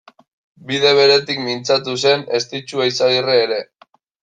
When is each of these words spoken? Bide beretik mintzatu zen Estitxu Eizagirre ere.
Bide 0.71 0.93
beretik 0.99 1.43
mintzatu 1.49 1.95
zen 2.07 2.25
Estitxu 2.41 2.83
Eizagirre 2.89 3.39
ere. 3.45 3.63